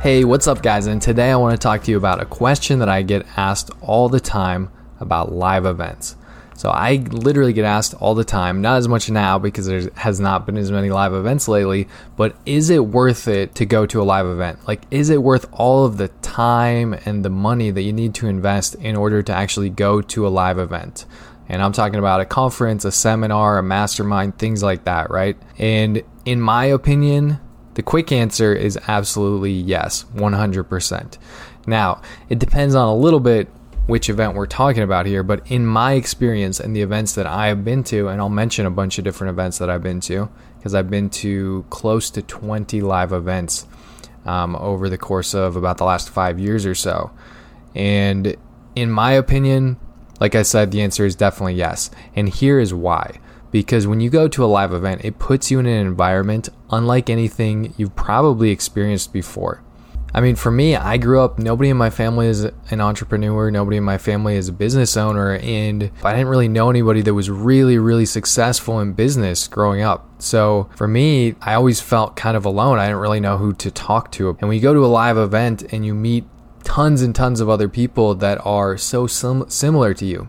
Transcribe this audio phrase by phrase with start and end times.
[0.00, 0.86] Hey, what's up, guys?
[0.86, 3.70] And today I want to talk to you about a question that I get asked
[3.80, 6.16] all the time about live events.
[6.54, 10.20] So I literally get asked all the time, not as much now because there has
[10.20, 14.00] not been as many live events lately, but is it worth it to go to
[14.00, 14.68] a live event?
[14.68, 18.28] Like, is it worth all of the time and the money that you need to
[18.28, 21.06] invest in order to actually go to a live event?
[21.48, 25.36] And I'm talking about a conference, a seminar, a mastermind, things like that, right?
[25.58, 27.40] And in my opinion,
[27.76, 31.18] the quick answer is absolutely yes, 100%.
[31.66, 33.48] Now, it depends on a little bit
[33.86, 37.48] which event we're talking about here, but in my experience and the events that I
[37.48, 40.30] have been to, and I'll mention a bunch of different events that I've been to,
[40.58, 43.66] because I've been to close to 20 live events
[44.24, 47.10] um, over the course of about the last five years or so.
[47.74, 48.36] And
[48.74, 49.76] in my opinion,
[50.18, 51.90] like I said, the answer is definitely yes.
[52.14, 55.58] And here is why because when you go to a live event, it puts you
[55.58, 59.62] in an environment unlike anything you've probably experienced before.
[60.16, 63.76] I mean, for me, I grew up, nobody in my family is an entrepreneur, nobody
[63.76, 67.28] in my family is a business owner, and I didn't really know anybody that was
[67.28, 70.08] really, really successful in business growing up.
[70.18, 72.78] So for me, I always felt kind of alone.
[72.78, 74.30] I didn't really know who to talk to.
[74.40, 76.24] And when you go to a live event and you meet
[76.64, 80.28] tons and tons of other people that are so sim- similar to you,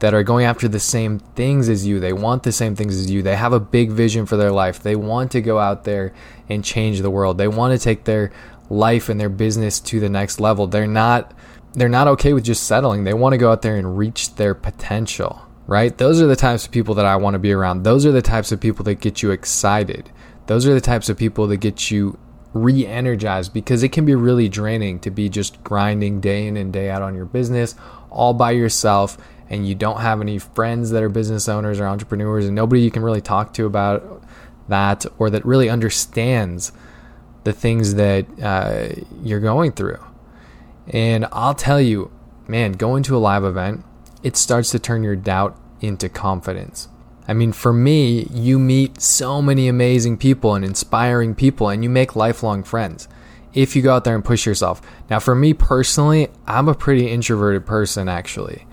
[0.00, 2.00] that are going after the same things as you.
[2.00, 3.22] They want the same things as you.
[3.22, 4.82] They have a big vision for their life.
[4.82, 6.12] They want to go out there
[6.48, 7.38] and change the world.
[7.38, 8.32] They want to take their
[8.70, 10.66] life and their business to the next level.
[10.66, 11.32] They're not
[11.72, 13.04] they're not okay with just settling.
[13.04, 15.96] They want to go out there and reach their potential, right?
[15.96, 17.84] Those are the types of people that I want to be around.
[17.84, 20.10] Those are the types of people that get you excited.
[20.46, 22.18] Those are the types of people that get you
[22.52, 26.90] re-energized because it can be really draining to be just grinding day in and day
[26.90, 27.76] out on your business
[28.10, 29.16] all by yourself
[29.50, 32.90] and you don't have any friends that are business owners or entrepreneurs and nobody you
[32.90, 34.22] can really talk to about
[34.68, 36.72] that or that really understands
[37.44, 38.88] the things that uh,
[39.22, 39.98] you're going through.
[40.88, 42.10] And I'll tell you,
[42.46, 43.84] man, going to a live event,
[44.22, 46.88] it starts to turn your doubt into confidence.
[47.26, 51.88] I mean, for me, you meet so many amazing people and inspiring people, and you
[51.88, 53.08] make lifelong friends
[53.54, 54.82] if you go out there and push yourself.
[55.08, 58.66] Now, for me personally, I'm a pretty introverted person, actually.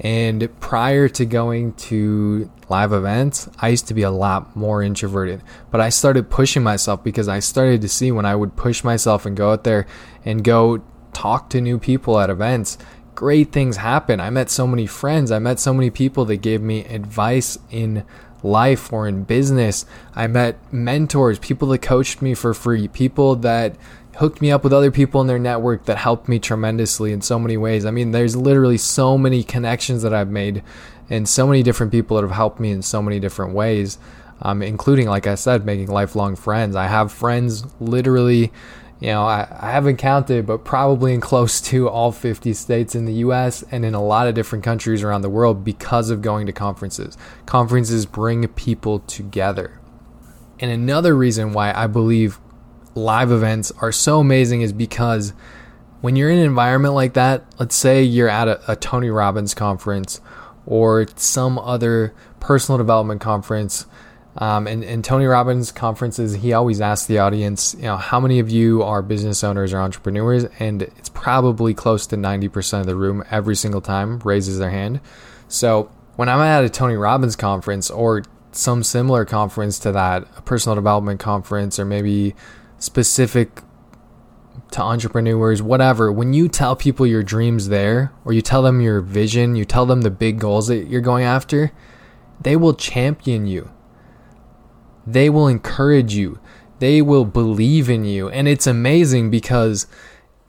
[0.00, 5.42] And prior to going to live events, I used to be a lot more introverted.
[5.70, 9.26] But I started pushing myself because I started to see when I would push myself
[9.26, 9.86] and go out there
[10.24, 10.82] and go
[11.12, 12.78] talk to new people at events,
[13.14, 14.20] great things happen.
[14.20, 15.30] I met so many friends.
[15.30, 18.04] I met so many people that gave me advice in
[18.42, 19.86] life or in business.
[20.14, 23.76] I met mentors, people that coached me for free, people that
[24.16, 27.38] hooked me up with other people in their network that helped me tremendously in so
[27.38, 27.84] many ways.
[27.86, 30.62] I mean, there's literally so many connections that I've made
[31.08, 33.98] and so many different people that have helped me in so many different ways,
[34.42, 36.76] um, including, like I said, making lifelong friends.
[36.76, 38.52] I have friends literally,
[39.00, 43.06] you know, I, I haven't counted, but probably in close to all 50 states in
[43.06, 46.46] the US and in a lot of different countries around the world because of going
[46.46, 47.16] to conferences.
[47.46, 49.80] Conferences bring people together.
[50.60, 52.38] And another reason why I believe
[52.94, 55.32] live events are so amazing is because
[56.00, 59.54] when you're in an environment like that, let's say you're at a, a Tony Robbins
[59.54, 60.20] conference
[60.66, 63.86] or some other personal development conference.
[64.36, 68.38] Um, and, and Tony Robbins conferences, he always asks the audience, you know, how many
[68.38, 70.44] of you are business owners or entrepreneurs?
[70.58, 75.00] And it's probably close to 90% of the room every single time raises their hand.
[75.48, 80.42] So when I'm at a Tony Robbins conference or some similar conference to that, a
[80.42, 82.34] personal development conference, or maybe
[82.82, 83.62] specific
[84.72, 89.00] to entrepreneurs, whatever, when you tell people your dreams there, or you tell them your
[89.00, 91.70] vision, you tell them the big goals that you're going after,
[92.40, 93.70] they will champion you.
[95.06, 96.40] They will encourage you.
[96.80, 98.28] They will believe in you.
[98.28, 99.86] And it's amazing because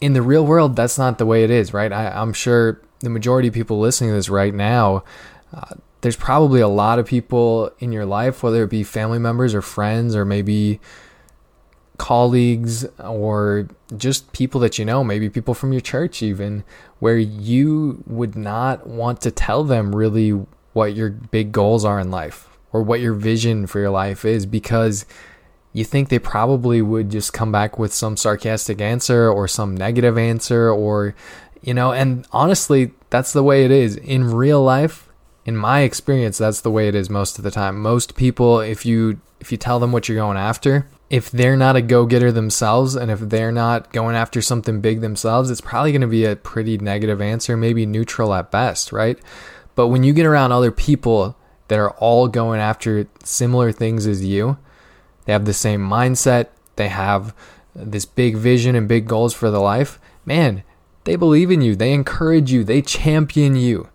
[0.00, 1.92] in the real world, that's not the way it is, right?
[1.92, 5.04] I, am sure the majority of people listening to this right now,
[5.52, 9.54] uh, there's probably a lot of people in your life, whether it be family members
[9.54, 10.80] or friends or maybe
[11.98, 16.64] colleagues or just people that you know, maybe people from your church, even,
[16.98, 20.30] where you would not want to tell them really
[20.72, 24.46] what your big goals are in life or what your vision for your life is
[24.46, 25.04] because
[25.72, 30.18] you think they probably would just come back with some sarcastic answer or some negative
[30.18, 31.14] answer or
[31.62, 33.96] you know and honestly that's the way it is.
[33.96, 35.08] In real life
[35.44, 37.80] in my experience that's the way it is most of the time.
[37.80, 41.76] Most people if you if you tell them what you're going after if they're not
[41.76, 46.00] a go-getter themselves and if they're not going after something big themselves it's probably going
[46.00, 49.18] to be a pretty negative answer maybe neutral at best right
[49.74, 51.36] but when you get around other people
[51.68, 54.56] that are all going after similar things as you
[55.24, 57.34] they have the same mindset, they have
[57.74, 59.98] this big vision and big goals for the life.
[60.24, 60.62] Man,
[61.04, 63.88] they believe in you, they encourage you, they champion you.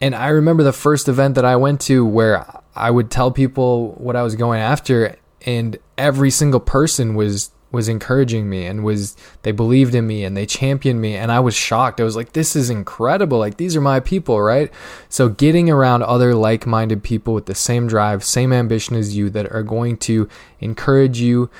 [0.00, 3.92] And I remember the first event that I went to where I would tell people
[3.92, 9.16] what I was going after, and every single person was was encouraging me and was
[9.42, 12.00] they believed in me and they championed me and I was shocked.
[12.00, 13.38] I was like this is incredible.
[13.38, 14.70] Like these are my people, right?
[15.08, 19.50] So getting around other like-minded people with the same drive, same ambition as you that
[19.52, 20.28] are going to
[20.60, 21.50] encourage you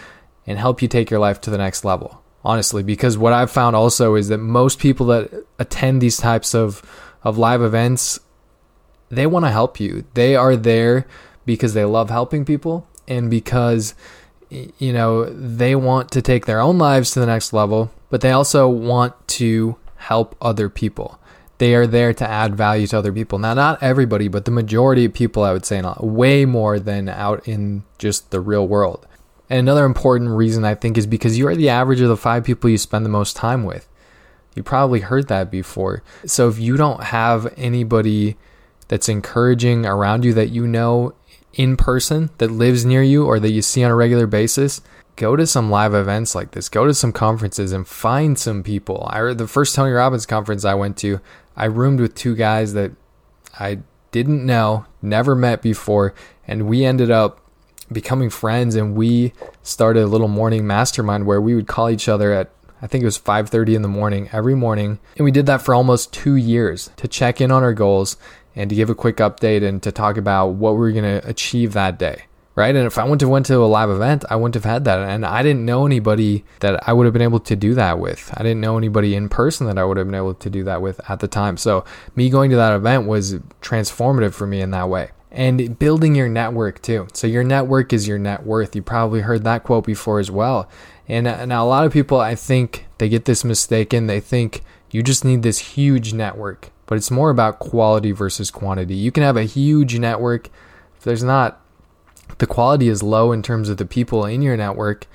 [0.46, 2.22] and help you take your life to the next level.
[2.44, 6.82] Honestly, because what I've found also is that most people that attend these types of
[7.24, 8.20] of live events
[9.08, 10.04] they want to help you.
[10.14, 11.06] They are there
[11.44, 13.94] because they love helping people and because
[14.50, 18.30] you know, they want to take their own lives to the next level, but they
[18.30, 21.18] also want to help other people.
[21.58, 23.38] They are there to add value to other people.
[23.38, 27.48] Now, not everybody, but the majority of people, I would say, way more than out
[27.48, 29.06] in just the real world.
[29.48, 32.44] And another important reason I think is because you are the average of the five
[32.44, 33.88] people you spend the most time with.
[34.54, 36.02] You probably heard that before.
[36.24, 38.36] So if you don't have anybody
[38.88, 41.14] that's encouraging around you that you know
[41.56, 44.82] in person that lives near you or that you see on a regular basis,
[45.16, 46.68] go to some live events like this.
[46.68, 49.08] Go to some conferences and find some people.
[49.10, 51.20] I the first Tony Robbins conference I went to,
[51.56, 52.92] I roomed with two guys that
[53.58, 53.78] I
[54.12, 56.14] didn't know, never met before,
[56.46, 57.40] and we ended up
[57.90, 59.32] becoming friends and we
[59.62, 62.50] started a little morning mastermind where we would call each other at
[62.82, 65.72] I think it was 5:30 in the morning every morning and we did that for
[65.72, 68.16] almost 2 years to check in on our goals
[68.56, 71.28] and to give a quick update and to talk about what we are going to
[71.28, 72.24] achieve that day.
[72.56, 72.74] Right.
[72.74, 74.98] And if I went to went to a live event, I wouldn't have had that.
[75.00, 78.32] And I didn't know anybody that I would have been able to do that with.
[78.34, 80.80] I didn't know anybody in person that I would have been able to do that
[80.80, 81.58] with at the time.
[81.58, 85.10] So me going to that event was transformative for me in that way.
[85.30, 87.08] And building your network too.
[87.12, 88.74] So your network is your net worth.
[88.74, 90.66] You probably heard that quote before as well.
[91.06, 94.06] And now a lot of people, I think they get this mistaken.
[94.06, 98.94] They think you just need this huge network but it's more about quality versus quantity.
[98.94, 100.48] You can have a huge network.
[100.96, 101.60] If there's not,
[102.38, 105.06] the quality is low in terms of the people in your network,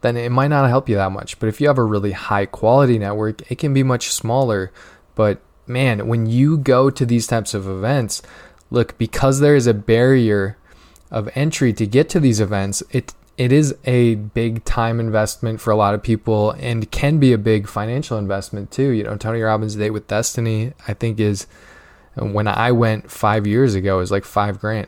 [0.00, 1.38] then it might not help you that much.
[1.38, 4.72] But if you have a really high quality network, it can be much smaller.
[5.14, 8.22] But man, when you go to these types of events,
[8.70, 10.56] look, because there is a barrier
[11.10, 15.72] of entry to get to these events, it it is a big time investment for
[15.72, 18.90] a lot of people and can be a big financial investment too.
[18.90, 21.48] You know, Tony Robbins' Date with Destiny, I think is
[22.14, 24.86] when I went five years ago, is like five grand.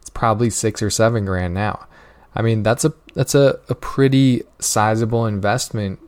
[0.00, 1.86] It's probably six or seven grand now.
[2.34, 6.00] I mean, that's a that's a, a pretty sizable investment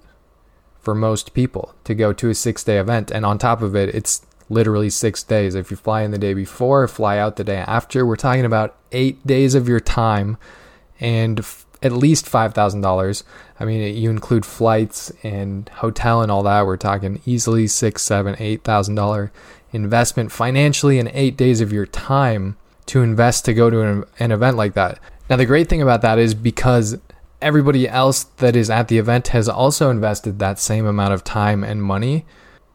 [0.81, 3.11] for most people to go to a six day event.
[3.11, 5.55] And on top of it, it's literally six days.
[5.55, 8.75] If you fly in the day before, fly out the day after, we're talking about
[8.91, 10.39] eight days of your time
[10.99, 11.45] and
[11.85, 13.23] at least $5,000.
[13.61, 16.67] I mean, you include flights and hotel and all that.
[16.67, 19.31] We're talking easily six, seven, eight thousand dollar
[19.73, 22.57] investment financially in eight days of your time
[22.87, 24.99] to invest to go to an, an event like that.
[25.29, 26.99] Now, the great thing about that is because
[27.41, 31.63] everybody else that is at the event has also invested that same amount of time
[31.63, 32.25] and money.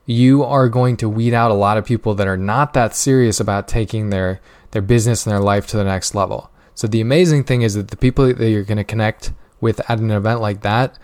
[0.05, 3.39] You are going to weed out a lot of people that are not that serious
[3.39, 4.39] about taking their
[4.71, 6.51] their business and their life to the next level.
[6.79, 9.99] So the amazing thing is that the people that you're going to connect with at
[9.99, 10.97] an event like that,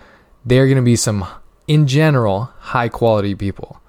[0.45, 1.27] they're going to be some,
[1.67, 3.81] in general, high quality people,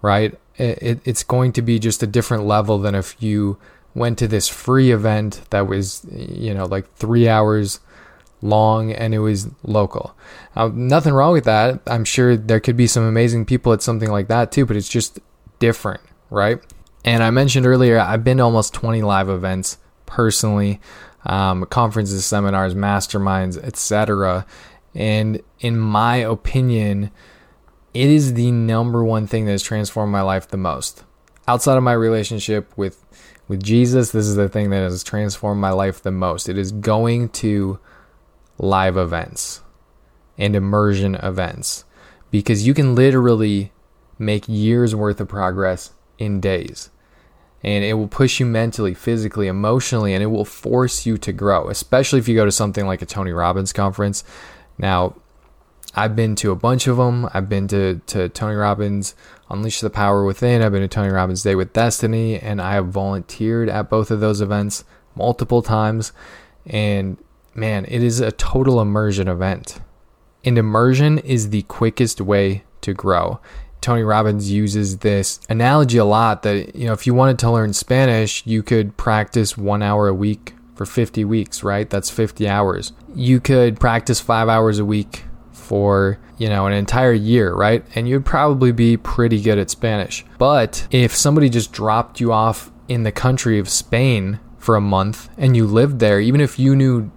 [0.00, 0.36] right?
[0.56, 3.56] It, it's going to be just a different level than if you
[3.94, 7.78] went to this free event that was, you know, like three hours
[8.40, 10.16] long and it was local.
[10.56, 11.82] Nothing wrong with that.
[11.86, 14.88] I'm sure there could be some amazing people at something like that too, but it's
[14.88, 15.20] just
[15.60, 16.00] different,
[16.30, 16.58] right?
[17.04, 20.80] And I mentioned earlier, I've been to almost 20 live events personally
[21.24, 24.46] um, conferences, seminars, masterminds, etc.
[24.94, 27.10] And in my opinion,
[27.94, 31.04] it is the number one thing that has transformed my life the most.
[31.46, 33.04] Outside of my relationship with
[33.48, 36.48] with Jesus, this is the thing that has transformed my life the most.
[36.48, 37.78] It is going to
[38.58, 39.62] live events
[40.38, 41.84] and immersion events
[42.30, 43.72] because you can literally
[44.18, 46.90] make years worth of progress in days.
[47.62, 51.68] And it will push you mentally, physically, emotionally, and it will force you to grow,
[51.68, 54.24] especially if you go to something like a Tony Robbins conference.
[54.78, 55.14] Now,
[55.94, 57.28] I've been to a bunch of them.
[57.34, 59.14] I've been to, to Tony Robbins
[59.50, 60.62] Unleash the Power Within.
[60.62, 64.20] I've been to Tony Robbins Date with Destiny, and I have volunteered at both of
[64.20, 66.12] those events multiple times.
[66.64, 67.18] And
[67.54, 69.80] man, it is a total immersion event.
[70.44, 73.40] And immersion is the quickest way to grow.
[73.82, 77.72] Tony Robbins uses this analogy a lot that, you know, if you wanted to learn
[77.72, 81.90] Spanish, you could practice one hour a week for 50 weeks, right?
[81.90, 82.92] That's 50 hours.
[83.14, 87.84] You could practice five hours a week for, you know, an entire year, right?
[87.94, 90.24] And you'd probably be pretty good at Spanish.
[90.38, 95.28] But if somebody just dropped you off in the country of Spain for a month
[95.36, 97.10] and you lived there, even if you knew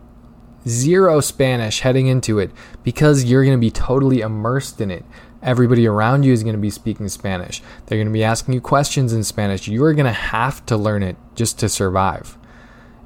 [0.67, 2.51] zero Spanish heading into it,
[2.84, 5.05] because you're going to be totally immersed in it,
[5.45, 7.61] Everybody around you is going to be speaking Spanish.
[7.85, 9.67] They're going to be asking you questions in Spanish.
[9.67, 12.35] You are going to have to learn it just to survive.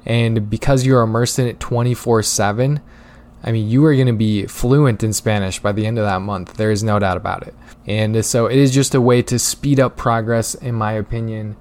[0.06, 2.80] And because you're immersed in it 24 7,
[3.42, 6.22] I mean, you are going to be fluent in Spanish by the end of that
[6.22, 6.54] month.
[6.54, 7.54] There is no doubt about it.
[7.86, 11.56] And so it is just a way to speed up progress, in my opinion.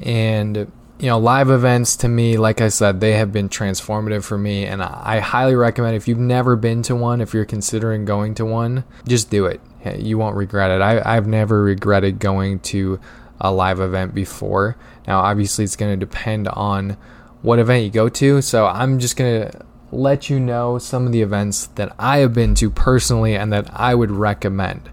[0.00, 0.56] And,
[0.98, 4.64] you know, live events to me, like I said, they have been transformative for me.
[4.64, 8.46] And I highly recommend if you've never been to one, if you're considering going to
[8.46, 9.60] one, just do it
[9.98, 10.80] you won't regret it.
[10.80, 13.00] I, I've never regretted going to
[13.40, 14.76] a live event before.
[15.06, 16.96] Now, obviously, it's going to depend on
[17.42, 18.40] what event you go to.
[18.40, 22.32] So I'm just going to let you know some of the events that I have
[22.32, 24.90] been to personally and that I would recommend.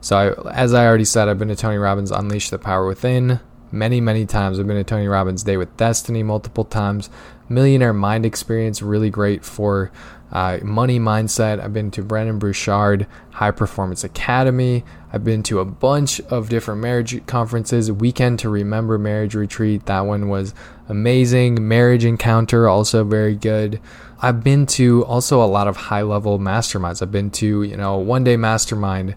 [0.00, 3.40] So, I, as I already said, I've been to Tony Robbins Unleash the Power Within
[3.70, 4.58] many, many times.
[4.58, 7.08] I've been to Tony Robbins Date with Destiny multiple times.
[7.48, 9.92] Millionaire Mind Experience, really great for
[10.32, 11.60] uh, money mindset.
[11.62, 14.82] I've been to Brendon Burchard High Performance Academy.
[15.12, 17.92] I've been to a bunch of different marriage conferences.
[17.92, 19.86] Weekend to Remember Marriage Retreat.
[19.86, 20.54] That one was
[20.88, 21.68] amazing.
[21.68, 23.78] Marriage Encounter, also very good.
[24.22, 27.02] I've been to also a lot of high level masterminds.
[27.02, 29.16] I've been to, you know, one day mastermind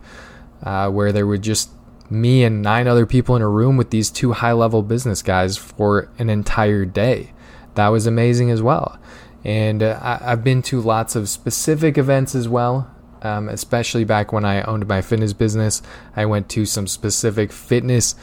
[0.63, 1.69] uh, where there were just
[2.09, 5.57] me and nine other people in a room with these two high level business guys
[5.57, 7.31] for an entire day.
[7.75, 8.97] That was amazing as well.
[9.45, 14.33] And uh, I, have been to lots of specific events as well, um, especially back
[14.33, 15.83] when I owned my fitness business.
[16.15, 18.15] I went to some specific fitness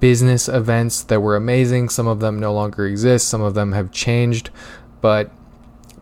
[0.00, 1.88] business events that were amazing.
[1.88, 4.50] Some of them no longer exist, some of them have changed.
[5.00, 5.30] But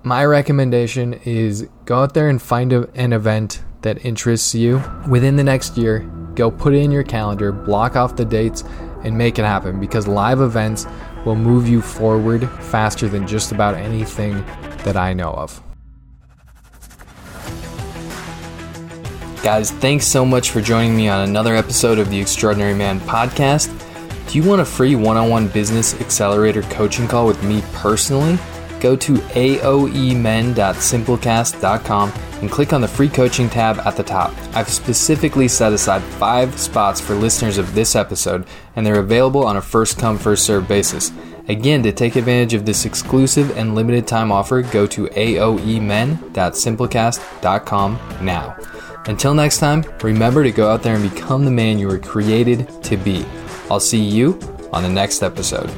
[0.03, 5.37] my recommendation is go out there and find a, an event that interests you within
[5.37, 6.11] the next year.
[6.35, 8.65] Go put it in your calendar, block off the dates,
[9.03, 10.87] and make it happen because live events
[11.25, 14.45] will move you forward faster than just about anything
[14.85, 15.61] that I know of.
[19.43, 23.69] Guys, thanks so much for joining me on another episode of the Extraordinary Man podcast.
[24.31, 28.39] Do you want a free one on one business accelerator coaching call with me personally?
[28.81, 32.13] Go to aoemen.simplecast.com
[32.45, 34.35] and click on the free coaching tab at the top.
[34.55, 38.45] I've specifically set aside five spots for listeners of this episode,
[38.77, 41.11] and they're available on a first come, first served basis.
[41.49, 48.57] Again, to take advantage of this exclusive and limited time offer, go to aoemen.simplecast.com now.
[49.07, 52.69] Until next time, remember to go out there and become the man you were created
[52.85, 53.25] to be.
[53.71, 54.39] I'll see you
[54.71, 55.71] on the next episode.